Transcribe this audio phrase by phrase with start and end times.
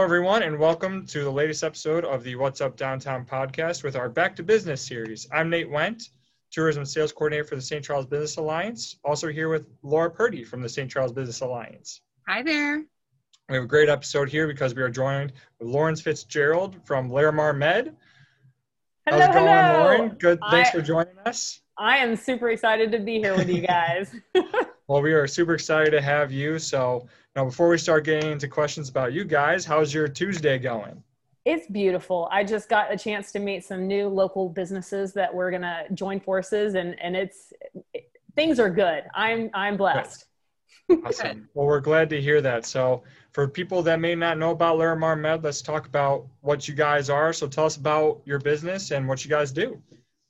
[0.00, 3.96] Hello, everyone, and welcome to the latest episode of the What's Up Downtown podcast with
[3.96, 5.28] our Back to Business series.
[5.30, 6.08] I'm Nate Wendt,
[6.50, 7.84] Tourism Sales Coordinator for the St.
[7.84, 8.96] Charles Business Alliance.
[9.04, 10.90] Also here with Laura Purdy from the St.
[10.90, 12.00] Charles Business Alliance.
[12.26, 12.78] Hi there.
[13.50, 17.54] We have a great episode here because we are joined with Lauren Fitzgerald from Larimar
[17.54, 17.94] Med.
[19.06, 19.82] Hello, How's it going, hello.
[19.82, 20.08] Lauren?
[20.18, 20.40] Good.
[20.50, 21.60] Thanks I- for joining us.
[21.76, 24.14] I am super excited to be here with you guys.
[24.90, 26.58] Well, we are super excited to have you.
[26.58, 31.00] So, now before we start getting into questions about you guys, how's your Tuesday going?
[31.44, 32.28] it's beautiful.
[32.32, 35.84] I just got a chance to meet some new local businesses that we're going to
[35.94, 37.52] join forces and and it's
[37.94, 39.04] it, things are good.
[39.14, 40.26] I'm I'm blessed.
[41.06, 41.48] Awesome.
[41.54, 42.66] Well, we're glad to hear that.
[42.66, 46.74] So, for people that may not know about Larimar Med, let's talk about what you
[46.74, 47.32] guys are.
[47.32, 49.80] So, tell us about your business and what you guys do.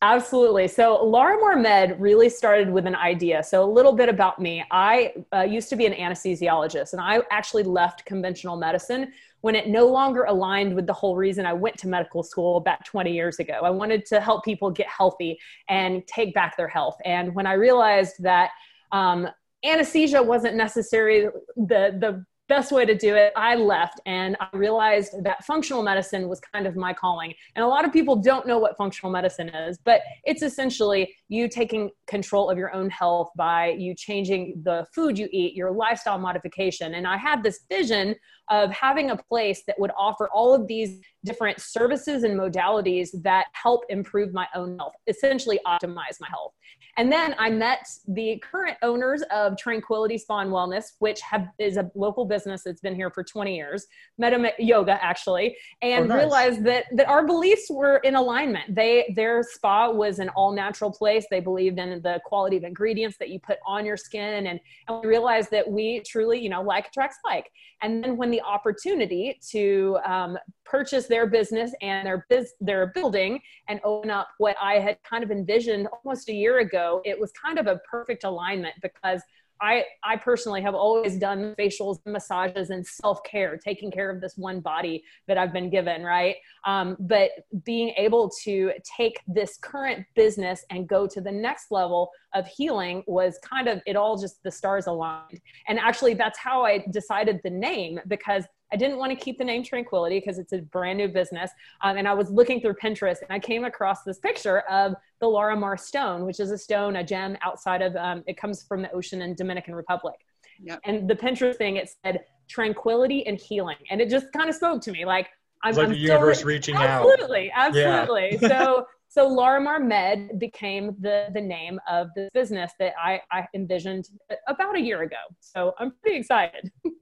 [0.03, 0.67] Absolutely.
[0.67, 3.43] So Larimar Med really started with an idea.
[3.43, 4.65] So a little bit about me.
[4.71, 9.69] I uh, used to be an anesthesiologist, and I actually left conventional medicine when it
[9.69, 13.41] no longer aligned with the whole reason I went to medical school about 20 years
[13.41, 13.61] ago.
[13.63, 16.97] I wanted to help people get healthy and take back their health.
[17.05, 18.51] And when I realized that
[18.93, 19.29] um,
[19.65, 25.15] anesthesia wasn't necessarily the the best way to do it i left and i realized
[25.23, 27.33] that functional medicine was kind of my calling.
[27.55, 31.49] And a lot of people don't know what functional medicine is but it's essentially you
[31.49, 36.19] taking control of your own health by you changing the food you eat your lifestyle
[36.19, 36.95] modification.
[36.95, 38.17] And i had this vision
[38.51, 43.47] of having a place that would offer all of these different services and modalities that
[43.53, 46.53] help improve my own health essentially optimize my health
[46.97, 51.77] and then I met the current owners of Tranquility Spa and Wellness, which have, is
[51.77, 53.87] a local business that's been here for 20 years.
[54.19, 56.19] Met them at yoga actually, and Oh, nice.
[56.19, 58.75] realized that that our beliefs were in alignment.
[58.75, 61.27] They their spa was an all natural place.
[61.31, 65.01] They believed in the quality of ingredients that you put on your skin, and, and
[65.03, 67.51] we realized that we truly, you know, like attracts like.
[67.83, 73.41] And then when the opportunity to um, purchase their business and their biz, their building
[73.69, 77.33] and open up what I had kind of envisioned almost a year ago, it was
[77.33, 79.23] kind of a perfect alignment because
[79.61, 84.21] I, I personally have always done facials and massages and self care, taking care of
[84.21, 86.37] this one body that I've been given, right?
[86.65, 87.31] Um, but
[87.65, 93.03] being able to take this current business and go to the next level of healing
[93.07, 95.41] was kind of it all just the stars aligned.
[95.69, 99.45] And actually, that's how I decided the name because I didn't want to keep the
[99.45, 101.51] name Tranquility because it's a brand new business.
[101.83, 105.27] Um, and I was looking through Pinterest and I came across this picture of the
[105.27, 108.91] Larimar stone, which is a stone, a gem outside of, um, it comes from the
[108.93, 110.17] ocean in Dominican Republic.
[110.63, 110.81] Yep.
[110.85, 113.77] And the Pinterest thing, it said tranquility and healing.
[113.91, 115.29] And it just kind of spoke to me like,
[115.63, 117.07] I'm, It's like I'm the so- universe reaching out.
[117.07, 118.39] absolutely, absolutely.
[118.41, 118.49] Yeah.
[118.65, 124.09] so, so Larimar Med became the the name of the business that I, I envisioned
[124.47, 125.17] about a year ago.
[125.41, 126.71] So I'm pretty excited.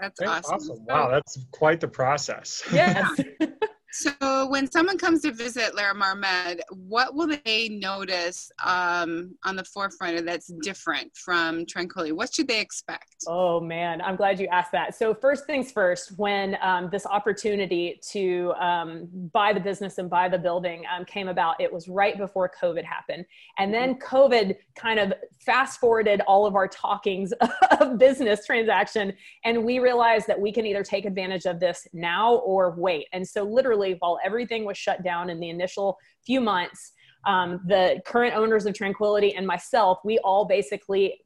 [0.00, 0.70] That's, that's awesome.
[0.70, 0.84] awesome.
[0.86, 2.62] Wow, that's quite the process.
[2.72, 3.20] Yes.
[3.94, 9.64] So when someone comes to visit Larimar Med, what will they notice um, on the
[9.64, 12.12] forefront that's different from Tranquility?
[12.12, 13.24] What should they expect?
[13.26, 14.94] Oh man, I'm glad you asked that.
[14.94, 20.26] So first things first, when um, this opportunity to um, buy the business and buy
[20.26, 23.26] the building um, came about, it was right before COVID happened,
[23.58, 27.34] and then COVID kind of fast forwarded all of our talkings
[27.80, 29.12] of business transaction,
[29.44, 33.06] and we realized that we can either take advantage of this now or wait.
[33.12, 36.92] And so literally, while everything was shut down in the initial few months.
[37.24, 41.20] Um, the current owners of Tranquility and myself, we all basically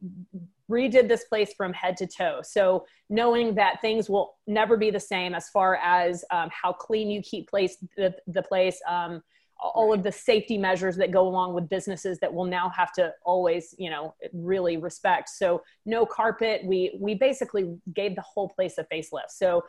[0.70, 2.40] redid this place from head to toe.
[2.42, 7.08] So knowing that things will never be the same as far as um, how clean
[7.08, 9.22] you keep place the, the place, um,
[9.58, 13.12] all of the safety measures that go along with businesses that will now have to
[13.24, 15.30] always, you know, really respect.
[15.30, 16.62] So no carpet.
[16.64, 19.30] We we basically gave the whole place a facelift.
[19.30, 19.64] So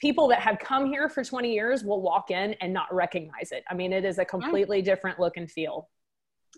[0.00, 3.64] people that have come here for 20 years will walk in and not recognize it.
[3.68, 5.88] I mean, it is a completely different look and feel.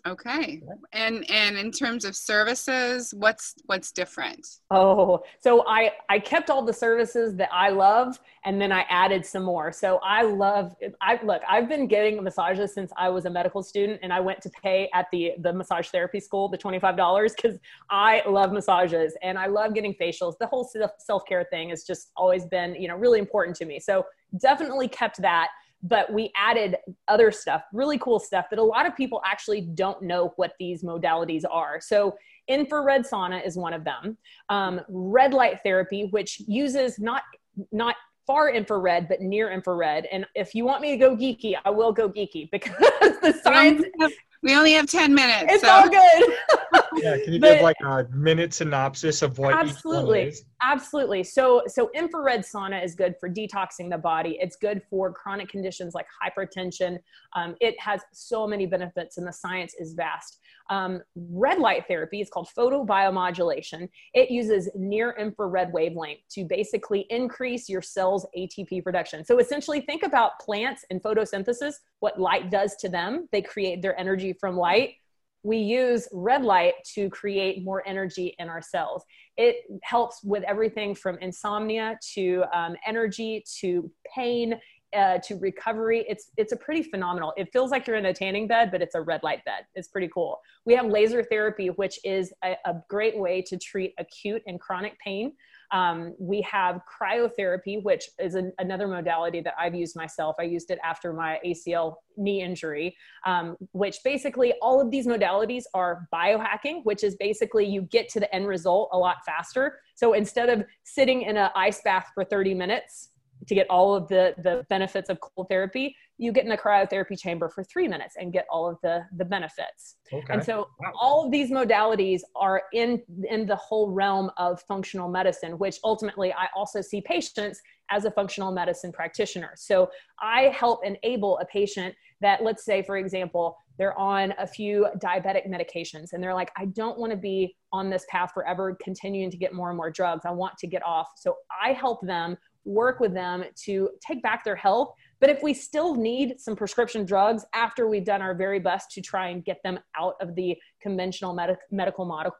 [0.07, 0.61] Okay.
[0.93, 4.47] And and in terms of services, what's what's different?
[4.71, 9.25] Oh, so I I kept all the services that I love, and then I added
[9.25, 9.71] some more.
[9.71, 11.41] So I love I look.
[11.47, 14.89] I've been getting massages since I was a medical student, and I went to pay
[14.93, 17.59] at the the massage therapy school the twenty five dollars because
[17.89, 20.37] I love massages and I love getting facials.
[20.39, 23.79] The whole self care thing has just always been you know really important to me.
[23.79, 24.05] So
[24.39, 25.49] definitely kept that
[25.83, 30.01] but we added other stuff, really cool stuff that a lot of people actually don't
[30.01, 31.79] know what these modalities are.
[31.81, 32.15] So,
[32.47, 34.17] infrared sauna is one of them.
[34.49, 37.23] Um, red light therapy, which uses not
[37.71, 37.95] not
[38.27, 40.07] far infrared but near infrared.
[40.11, 42.75] And if you want me to go geeky, I will go geeky because
[43.21, 44.11] the We science only have,
[44.43, 45.45] we only have 10 minutes.
[45.53, 46.35] it's so all good.
[46.97, 50.19] yeah, can you But- give like a minute synopsis of what Absolutely.
[50.19, 50.45] each one is?
[50.63, 51.23] Absolutely.
[51.23, 54.37] So, so infrared sauna is good for detoxing the body.
[54.39, 56.99] It's good for chronic conditions like hypertension.
[57.33, 60.37] Um, it has so many benefits, and the science is vast.
[60.69, 63.89] Um, red light therapy is called photobiomodulation.
[64.13, 69.25] It uses near infrared wavelength to basically increase your cells' ATP production.
[69.25, 73.27] So, essentially, think about plants and photosynthesis, what light does to them.
[73.31, 74.95] They create their energy from light.
[75.43, 79.03] We use red light to create more energy in our cells
[79.37, 84.59] it helps with everything from insomnia to um, energy to pain
[84.95, 86.05] uh, to recovery.
[86.09, 88.93] It's it's a pretty phenomenal it feels like you're in a tanning bed but it's
[88.93, 89.65] a red light bed.
[89.73, 90.39] It's pretty cool.
[90.65, 94.99] We have laser therapy which is a, a great way to treat acute and chronic
[94.99, 95.33] pain
[95.71, 100.71] um, we have cryotherapy which is an, another modality that i've used myself i used
[100.71, 102.95] it after my acl knee injury
[103.25, 108.19] um, which basically all of these modalities are biohacking, which is basically you get to
[108.19, 109.79] the end result a lot faster.
[109.95, 113.09] So instead of sitting in an ice bath for 30 minutes
[113.47, 117.19] to get all of the, the benefits of cold therapy, you get in a cryotherapy
[117.19, 119.95] chamber for three minutes and get all of the, the benefits.
[120.13, 120.33] Okay.
[120.33, 120.91] And so Wow.
[120.99, 126.31] all of these modalities are in in the whole realm of functional medicine, which ultimately
[126.33, 127.59] I also see patients
[127.89, 129.53] as a functional medicine practitioner.
[129.55, 129.89] So
[130.19, 135.47] I help enable a patient that let's say for example, they're on a few diabetic
[135.49, 139.37] medications and they're like I don't want to be on this path forever continuing to
[139.37, 140.23] get more and more drugs.
[140.25, 141.07] I want to get off.
[141.17, 145.53] So I help them work with them to take back their health but if we
[145.53, 149.61] still need some prescription drugs after we've done our very best to try and get
[149.63, 152.31] them out of the conventional med- medical model,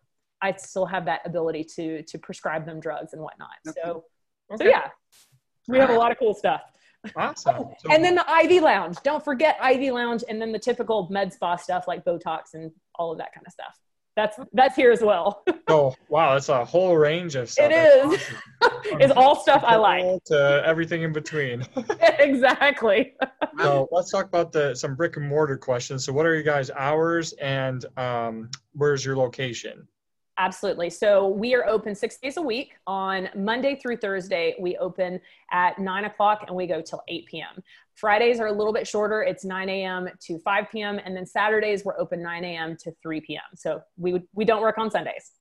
[0.42, 3.50] I still have that ability to to prescribe them drugs and whatnot.
[3.68, 4.06] So, so
[4.56, 4.70] Okay.
[4.70, 4.88] yeah,
[5.68, 6.62] we have a lot of cool stuff.
[7.16, 7.56] Awesome.
[7.60, 8.98] Oh, So- and then the IV Lounge.
[9.04, 13.12] Don't forget IV Lounge, and then the typical med spa stuff like Botox and all
[13.12, 13.78] of that kind of stuff.
[14.16, 15.44] That's that's here as well.
[15.68, 17.68] Oh wow, that's a whole range of stuff.
[17.68, 18.36] It That's is.
[18.62, 18.82] awesome.
[19.00, 20.22] it's all stuff I like.
[20.26, 21.66] To everything in between.
[22.20, 23.14] exactly.
[23.58, 26.04] so let's talk about the some brick and mortar questions.
[26.04, 29.88] So what are you guys' hours and um, where's your location?
[30.38, 30.90] Absolutely.
[30.90, 32.74] So we are open six days a week.
[32.88, 35.20] On Monday through Thursday, we open
[35.52, 37.62] at nine o'clock and we go till 8 p.m.
[37.96, 39.22] Fridays are a little bit shorter.
[39.22, 40.10] It's 9 a.m.
[40.22, 41.00] to 5 p.m.
[41.04, 42.78] And then Saturdays, we're open 9 a.m.
[42.78, 43.42] to 3 p.m.
[43.56, 45.32] So we, we don't work on Sundays.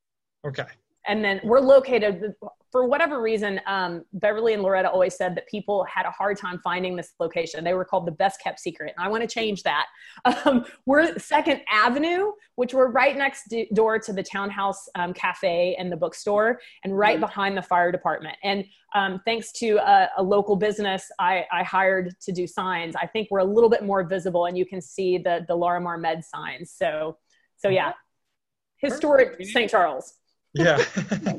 [0.47, 0.67] Okay.
[1.07, 2.35] And then we're located,
[2.71, 6.61] for whatever reason, um, Beverly and Loretta always said that people had a hard time
[6.63, 7.65] finding this location.
[7.65, 8.93] They were called the best kept secret.
[8.97, 9.87] And I want to change that.
[10.45, 15.75] Um, we're Second Avenue, which we're right next do- door to the Townhouse um, Cafe
[15.79, 17.21] and the bookstore, and right Mhm.
[17.23, 18.37] behind the fire department.
[18.45, 18.65] And
[18.95, 23.29] um, thanks to a, a local business I, I hired to do signs, I think
[23.31, 26.71] we're a little bit more visible, and you can see the the Larimar Med signs.
[26.73, 27.17] So,
[27.57, 27.93] so yeah,
[28.77, 29.71] historic St.
[29.71, 30.15] Charles.
[30.55, 30.83] Yeah.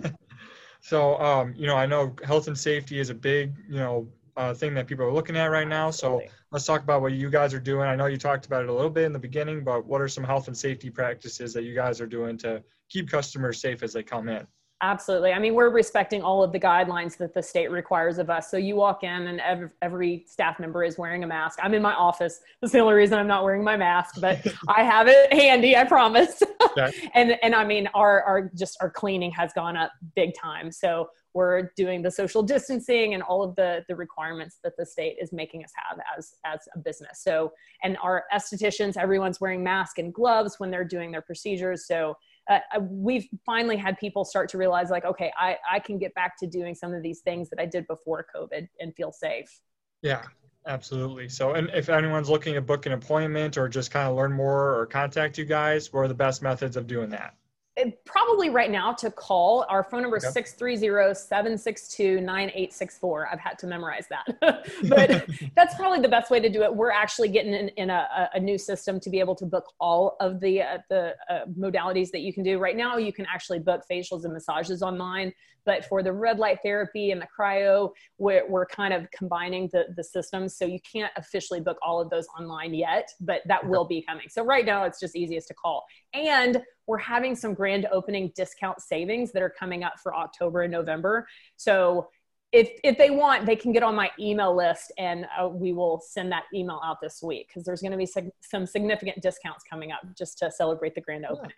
[0.81, 4.53] so um, you know, I know health and safety is a big, you know, uh,
[4.53, 5.91] thing that people are looking at right now.
[5.91, 6.21] So
[6.51, 7.87] let's talk about what you guys are doing.
[7.87, 10.07] I know you talked about it a little bit in the beginning, but what are
[10.07, 13.93] some health and safety practices that you guys are doing to keep customers safe as
[13.93, 14.47] they come in?
[14.83, 15.31] Absolutely.
[15.31, 18.49] I mean, we're respecting all of the guidelines that the state requires of us.
[18.49, 21.59] So you walk in and every, every staff member is wearing a mask.
[21.61, 22.39] I'm in my office.
[22.61, 25.83] That's the only reason I'm not wearing my mask, but I have it handy, I
[25.83, 26.41] promise.
[26.71, 26.91] Okay.
[27.13, 30.71] and and I mean, our our just our cleaning has gone up big time.
[30.71, 35.17] So we're doing the social distancing and all of the the requirements that the state
[35.21, 37.21] is making us have as as a business.
[37.23, 37.53] So
[37.83, 41.85] and our estheticians, everyone's wearing masks and gloves when they're doing their procedures.
[41.85, 42.17] So
[42.49, 46.37] uh, we've finally had people start to realize like okay I, I can get back
[46.39, 49.61] to doing some of these things that i did before covid and feel safe
[50.01, 50.23] Yeah,
[50.65, 51.29] absolutely.
[51.29, 54.75] So, and if anyone's looking to book an appointment or just kind of learn more
[54.75, 57.35] or contact you guys, what are the best methods of doing that?
[57.77, 60.41] It- probably right now to call our phone number is Okay.
[60.41, 64.25] 630-762-9864 i've had to memorize that.
[64.89, 65.25] But
[65.55, 66.75] that's probably the best way to do it.
[66.75, 70.17] We're actually getting in, in a, a new system to be able to book all
[70.19, 72.59] of the uh, the uh, modalities that you can do.
[72.59, 75.33] Right now you can actually book facials and massages online
[75.65, 79.85] but for the red light therapy and the cryo we're, we're kind of combining the,
[79.95, 83.85] the systems so you can't officially book all of those online yet but that will
[83.85, 84.27] be coming.
[84.29, 85.85] So right now it's just easiest to call.
[86.13, 90.71] And we're having some grand opening discount savings that are coming up for october and
[90.79, 92.09] november so
[92.51, 96.01] if if they want they can get on my email list and uh, we will
[96.05, 99.63] send that email out this week because there's going to be sig- some significant discounts
[99.71, 101.53] coming up just to celebrate the grand opening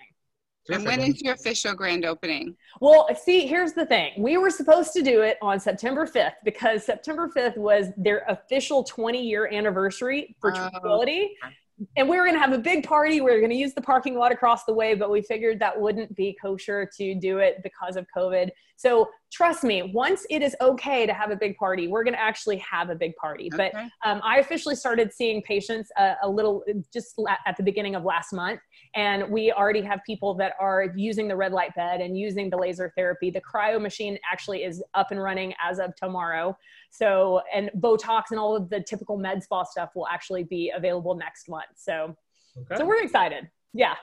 [0.70, 2.56] And when is your official grand opening?
[2.80, 4.12] well, see, here's the thing.
[4.18, 8.80] We were supposed to do it on September 5th because September 5th was their official
[8.84, 10.56] 20 year anniversary for Oh.
[10.70, 11.24] Tranquility.
[11.96, 13.22] And we were going to have a big party.
[13.22, 15.80] We were going to use the parking lot across the way, but we figured that
[15.80, 18.50] wouldn't be kosher to do it because of COVID.
[18.76, 22.22] So trust me, once it is okay to have a big party, we're going to
[22.22, 23.50] actually have a big party.
[23.52, 23.72] Okay.
[23.74, 26.64] But um, I officially started seeing patients a, a little
[26.94, 28.60] just at the beginning of last month.
[28.94, 32.58] And we already have people that are using the red light bed and using the
[32.58, 33.32] laser therapy.
[33.32, 36.56] The cryo machine actually is up and running as of tomorrow.
[36.92, 41.16] So, and Botox and all of the typical med spa stuff will actually be available
[41.16, 41.66] next month.
[41.76, 42.16] So,
[42.60, 42.78] okay.
[42.78, 43.50] so we're excited.
[43.74, 43.96] Yeah.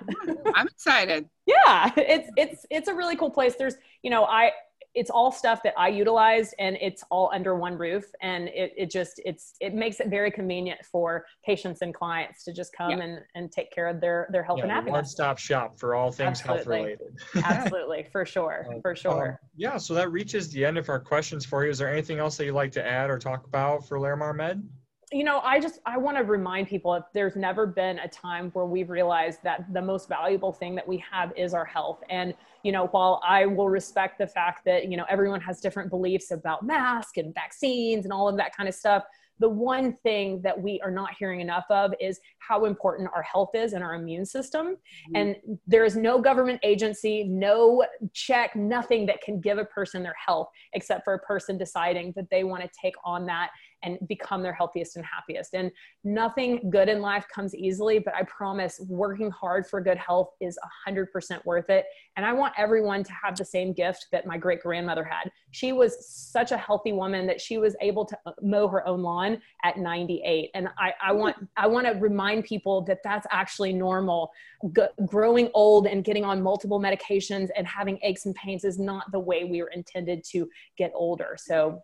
[0.56, 1.28] I'm excited.
[1.46, 1.92] yeah.
[1.96, 3.54] It's, it's, it's a really cool place.
[3.56, 4.50] There's, you know, I,
[4.94, 8.04] it's all stuff that I utilized and it's all under one roof.
[8.22, 12.52] And it, it just, it's, it makes it very convenient for patients and clients to
[12.52, 13.04] just come yeah.
[13.04, 14.92] and, and take care of their, their health yeah, and happiness.
[14.92, 16.56] One stop shop for all things Absolutely.
[16.56, 17.18] health related.
[17.44, 18.06] Absolutely.
[18.10, 18.66] For sure.
[18.68, 19.28] Uh, for sure.
[19.42, 19.76] Um, yeah.
[19.76, 21.70] So that reaches the end of our questions for you.
[21.70, 24.66] Is there anything else that you'd like to add or talk about for Larimar Med?
[25.12, 28.50] You know, I just I want to remind people that there's never been a time
[28.52, 32.00] where we've realized that the most valuable thing that we have is our health.
[32.08, 35.90] And you know, while I will respect the fact that you know everyone has different
[35.90, 39.02] beliefs about masks and vaccines and all of that kind of stuff,
[39.40, 43.50] the one thing that we are not hearing enough of is how important our health
[43.54, 44.66] is and our immune system.
[44.66, 45.16] Mm-hmm.
[45.16, 45.36] And
[45.66, 50.48] there is no government agency, no check, nothing that can give a person their health
[50.74, 53.50] except for a person deciding that they want to take on that
[53.82, 55.54] and become their healthiest and happiest.
[55.54, 55.70] And
[56.04, 60.58] nothing good in life comes easily, but I promise working hard for good health is
[60.88, 61.86] 100% worth it.
[62.16, 65.30] And I want everyone to have the same gift that my great grandmother had.
[65.52, 69.40] She was such a healthy woman that she was able to mow her own lawn
[69.64, 70.50] at 98.
[70.54, 74.30] And I, I want, I want to remind people that that's actually normal.
[74.76, 79.10] G- growing old and getting on multiple medications and having aches and pains is not
[79.12, 81.36] the way we were intended to get older.
[81.38, 81.82] So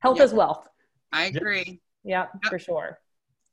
[0.00, 0.26] health yep.
[0.26, 0.68] is wealth.
[1.12, 1.80] I agree.
[2.04, 2.50] Yeah, yep.
[2.50, 2.98] for sure.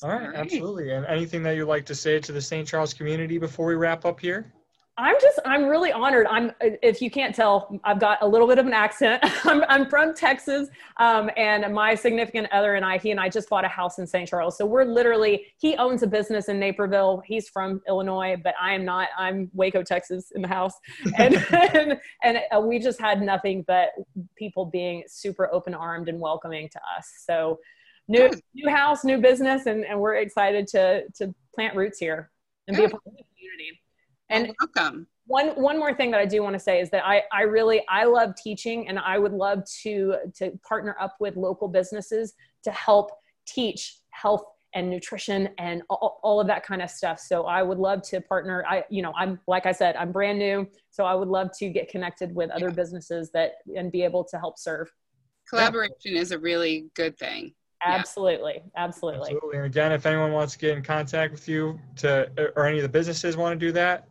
[0.03, 0.91] All right, All right, absolutely.
[0.91, 2.67] And anything that you'd like to say to the St.
[2.67, 4.53] Charles community before we wrap up here?
[4.99, 6.25] I'm just, I'm really honored.
[6.27, 9.21] I'm, if you can't tell, I've got a little bit of an accent.
[9.45, 13.47] I'm, I'm from Texas, um, and my significant other and I, he and I just
[13.47, 14.27] bought a house in St.
[14.27, 14.57] Charles.
[14.57, 17.21] So we're literally, he owns a business in Naperville.
[17.27, 19.09] He's from Illinois, but I am not.
[19.15, 20.73] I'm Waco, Texas, in the house,
[21.19, 23.89] and and, and uh, we just had nothing but
[24.35, 27.07] people being super open armed and welcoming to us.
[27.23, 27.59] So
[28.07, 32.31] new new house, new business, and, and we're excited to to plant roots here
[32.67, 33.79] and be a part of the community.
[34.29, 35.07] And welcome.
[35.25, 37.84] One one more thing that I do want to say is that I I really
[37.89, 42.72] I love teaching and I would love to to partner up with local businesses to
[42.72, 43.12] help
[43.46, 44.43] teach health
[44.74, 47.19] and nutrition and all, all, of that kind of stuff.
[47.19, 48.65] So I would love to partner.
[48.67, 51.69] I, you know, I'm like I said, I'm brand new, so I would love to
[51.69, 52.75] get connected with other yeah.
[52.75, 54.91] businesses that and be able to help serve.
[55.50, 56.22] Collaboration yeah.
[56.22, 57.53] is a really good thing.
[57.84, 58.84] Absolutely, yeah.
[58.84, 59.31] absolutely.
[59.31, 59.57] Absolutely.
[59.57, 62.84] And again, if anyone wants to get in contact with you to, or any of
[62.84, 64.07] the businesses want to do that,